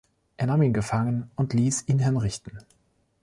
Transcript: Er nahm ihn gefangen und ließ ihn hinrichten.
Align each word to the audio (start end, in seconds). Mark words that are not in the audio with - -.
Er 0.37 0.47
nahm 0.47 0.63
ihn 0.63 0.73
gefangen 0.73 1.29
und 1.35 1.53
ließ 1.53 1.83
ihn 1.87 1.99
hinrichten. 1.99 2.57